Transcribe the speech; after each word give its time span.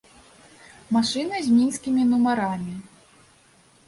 Машына 0.95 1.41
з 1.47 1.57
мінскімі 1.57 2.03
нумарамі. 2.13 2.73